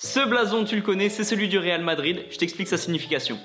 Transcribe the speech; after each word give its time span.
Ce 0.00 0.20
blason, 0.20 0.64
tu 0.64 0.76
le 0.76 0.82
connais, 0.82 1.08
c'est 1.08 1.24
celui 1.24 1.48
du 1.48 1.58
Real 1.58 1.82
Madrid, 1.82 2.24
je 2.30 2.38
t'explique 2.38 2.68
sa 2.68 2.76
signification. 2.76 3.36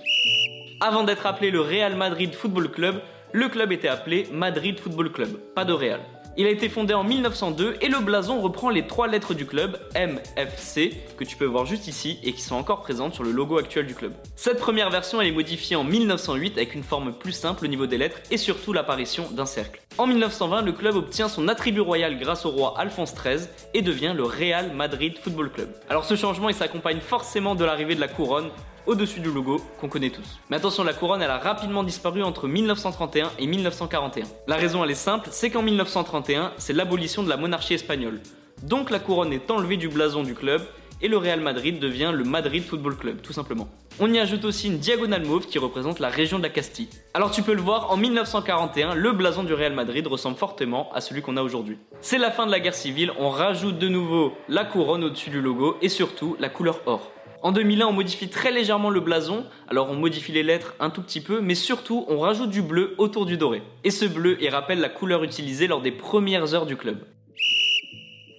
Avant 0.79 1.03
d'être 1.03 1.25
appelé 1.25 1.49
le 1.49 1.61
Real 1.61 1.95
Madrid 1.95 2.31
Football 2.35 2.69
Club, 2.69 3.01
le 3.31 3.49
club 3.49 3.71
était 3.71 3.87
appelé 3.87 4.27
Madrid 4.31 4.79
Football 4.79 5.11
Club, 5.11 5.29
pas 5.55 5.65
de 5.65 5.73
Real. 5.73 5.99
Il 6.37 6.45
a 6.45 6.51
été 6.51 6.69
fondé 6.69 6.93
en 6.93 7.03
1902 7.03 7.77
et 7.81 7.89
le 7.89 7.99
blason 8.01 8.39
reprend 8.39 8.69
les 8.69 8.85
trois 8.85 9.07
lettres 9.07 9.33
du 9.33 9.47
club, 9.47 9.79
MFC, 9.95 10.91
que 11.17 11.23
tu 11.23 11.37
peux 11.37 11.45
voir 11.45 11.65
juste 11.65 11.87
ici 11.87 12.19
et 12.23 12.33
qui 12.33 12.41
sont 12.41 12.55
encore 12.55 12.81
présentes 12.81 13.15
sur 13.15 13.23
le 13.23 13.31
logo 13.31 13.57
actuel 13.57 13.87
du 13.87 13.95
club. 13.95 14.13
Cette 14.35 14.59
première 14.59 14.91
version 14.91 15.21
est 15.21 15.31
modifiée 15.31 15.75
en 15.75 15.83
1908 15.83 16.57
avec 16.57 16.75
une 16.75 16.83
forme 16.83 17.13
plus 17.13 17.31
simple 17.31 17.65
au 17.65 17.67
niveau 17.67 17.87
des 17.87 17.97
lettres 17.97 18.17
et 18.29 18.37
surtout 18.37 18.73
l'apparition 18.73 19.27
d'un 19.31 19.47
cercle. 19.47 19.81
En 19.99 20.07
1920, 20.07 20.63
le 20.63 20.71
club 20.71 20.95
obtient 20.95 21.29
son 21.29 21.47
attribut 21.47 21.79
royal 21.79 22.17
grâce 22.17 22.47
au 22.47 22.49
roi 22.49 22.73
Alphonse 22.79 23.13
XIII 23.13 23.47
et 23.75 23.83
devient 23.83 24.13
le 24.15 24.23
Real 24.23 24.73
Madrid 24.73 25.19
Football 25.21 25.51
Club. 25.51 25.69
Alors 25.87 26.05
ce 26.05 26.15
changement 26.15 26.49
il 26.49 26.55
s'accompagne 26.55 26.99
forcément 26.99 27.53
de 27.53 27.63
l'arrivée 27.63 27.93
de 27.93 27.99
la 27.99 28.07
couronne 28.07 28.49
au-dessus 28.87 29.19
du 29.19 29.31
logo 29.31 29.61
qu'on 29.79 29.89
connaît 29.89 30.09
tous. 30.09 30.39
Mais 30.49 30.57
attention, 30.57 30.83
la 30.83 30.93
couronne 30.93 31.21
elle 31.21 31.29
a 31.29 31.37
rapidement 31.37 31.83
disparu 31.83 32.23
entre 32.23 32.47
1931 32.47 33.33
et 33.37 33.45
1941. 33.45 34.25
La 34.47 34.55
raison 34.55 34.83
elle 34.83 34.89
est 34.89 34.95
simple, 34.95 35.29
c'est 35.31 35.51
qu'en 35.51 35.61
1931, 35.61 36.53
c'est 36.57 36.73
l'abolition 36.73 37.21
de 37.21 37.29
la 37.29 37.37
monarchie 37.37 37.75
espagnole. 37.75 38.19
Donc 38.63 38.89
la 38.89 38.97
couronne 38.97 39.31
est 39.31 39.51
enlevée 39.51 39.77
du 39.77 39.89
blason 39.89 40.23
du 40.23 40.33
club 40.33 40.63
et 41.03 41.09
le 41.09 41.17
Real 41.17 41.41
Madrid 41.41 41.79
devient 41.79 42.11
le 42.15 42.23
Madrid 42.23 42.63
Football 42.63 42.95
Club, 42.95 43.21
tout 43.21 43.33
simplement. 43.33 43.67
On 43.99 44.11
y 44.11 44.17
ajoute 44.17 44.45
aussi 44.45 44.67
une 44.67 44.79
diagonale 44.79 45.25
mauve 45.25 45.45
qui 45.45 45.59
représente 45.59 45.99
la 45.99 46.09
région 46.09 46.39
de 46.39 46.43
la 46.43 46.49
Castille. 46.49 46.87
Alors 47.13 47.29
tu 47.29 47.43
peux 47.43 47.53
le 47.53 47.61
voir, 47.61 47.91
en 47.91 47.97
1941, 47.97 48.95
le 48.95 49.11
blason 49.11 49.43
du 49.43 49.53
Real 49.53 49.73
Madrid 49.73 50.07
ressemble 50.07 50.37
fortement 50.37 50.91
à 50.93 51.01
celui 51.01 51.21
qu'on 51.21 51.37
a 51.37 51.43
aujourd'hui. 51.43 51.77
C'est 52.01 52.17
la 52.17 52.31
fin 52.31 52.47
de 52.47 52.51
la 52.51 52.61
guerre 52.61 52.73
civile, 52.73 53.11
on 53.19 53.29
rajoute 53.29 53.77
de 53.77 53.89
nouveau 53.89 54.33
la 54.47 54.63
couronne 54.63 55.03
au-dessus 55.03 55.29
du 55.29 55.41
logo 55.41 55.77
et 55.81 55.89
surtout 55.89 56.37
la 56.39 56.49
couleur 56.49 56.81
or. 56.85 57.11
En 57.41 57.51
2001, 57.51 57.87
on 57.87 57.91
modifie 57.91 58.29
très 58.29 58.51
légèrement 58.53 58.89
le 58.89 59.01
blason, 59.01 59.43
alors 59.67 59.89
on 59.89 59.95
modifie 59.95 60.31
les 60.31 60.43
lettres 60.43 60.75
un 60.79 60.89
tout 60.89 61.01
petit 61.01 61.19
peu, 61.19 61.41
mais 61.41 61.55
surtout 61.55 62.05
on 62.07 62.17
rajoute 62.19 62.49
du 62.49 62.61
bleu 62.61 62.95
autour 62.97 63.25
du 63.25 63.35
doré. 63.35 63.61
Et 63.83 63.91
ce 63.91 64.05
bleu, 64.05 64.37
il 64.39 64.47
rappelle 64.47 64.79
la 64.79 64.87
couleur 64.87 65.25
utilisée 65.25 65.67
lors 65.67 65.81
des 65.81 65.91
premières 65.91 66.53
heures 66.53 66.65
du 66.65 66.77
club. 66.77 66.99